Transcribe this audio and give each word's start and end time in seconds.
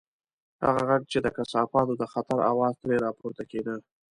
هغه 0.65 0.81
غږ 0.89 1.03
چې 1.11 1.17
د 1.21 1.27
کثافاتو 1.37 1.93
د 1.97 2.03
خطر 2.13 2.37
اواز 2.51 2.73
ترې 2.81 2.95
راپورته 3.05 3.43
کېده. 3.51 3.75